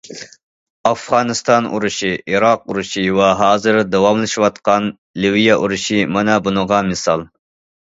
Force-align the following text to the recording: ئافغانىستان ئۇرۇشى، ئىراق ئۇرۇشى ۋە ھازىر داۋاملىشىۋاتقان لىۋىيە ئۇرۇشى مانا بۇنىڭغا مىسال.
ئافغانىستان 0.91 1.67
ئۇرۇشى، 1.79 2.09
ئىراق 2.31 2.63
ئۇرۇشى 2.71 3.05
ۋە 3.19 3.29
ھازىر 3.43 3.79
داۋاملىشىۋاتقان 3.93 4.91
لىۋىيە 5.27 5.61
ئۇرۇشى 5.63 6.03
مانا 6.19 6.43
بۇنىڭغا 6.49 6.83
مىسال. 6.93 7.27